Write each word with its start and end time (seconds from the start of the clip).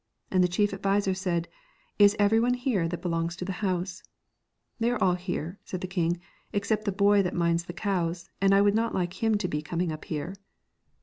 And 0.31 0.43
the 0.43 0.47
chief 0.47 0.73
adviser 0.73 1.13
said,' 1.13 1.47
Is 1.99 2.15
every 2.17 2.39
one 2.39 2.55
here 2.55 2.87
that 2.87 3.03
belongs 3.03 3.35
to 3.35 3.45
the 3.45 3.51
house?'' 3.61 4.01
They 4.79 4.89
are 4.89 4.99
all 4.99 5.13
here,' 5.13 5.59
said 5.63 5.81
the 5.81 5.85
king,' 5.87 6.19
except 6.53 6.85
the 6.85 6.91
boy 6.91 7.21
that 7.21 7.35
minds 7.35 7.65
the 7.65 7.73
cows, 7.73 8.27
and 8.41 8.51
I 8.51 8.61
would 8.61 8.73
not 8.73 8.95
like 8.95 9.21
him 9.21 9.37
to 9.37 9.47
be 9.47 9.61
coming 9.61 9.91
up 9.91 10.05
here.' 10.05 10.33